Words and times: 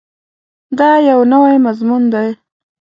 دا 0.79 0.91
یو 1.09 1.19
نوی 1.31 1.55
مضمون 1.65 2.03
دی. 2.13 2.29